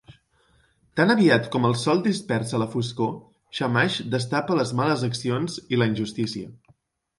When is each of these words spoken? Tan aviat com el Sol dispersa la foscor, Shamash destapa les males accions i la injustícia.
Tan 0.99 1.13
aviat 1.13 1.49
com 1.55 1.67
el 1.69 1.75
Sol 1.81 2.01
dispersa 2.07 2.61
la 2.63 2.69
foscor, 2.77 3.13
Shamash 3.59 3.99
destapa 4.17 4.59
les 4.63 4.75
males 4.83 5.07
accions 5.11 5.63
i 5.77 5.83
la 5.83 5.93
injustícia. 5.95 6.53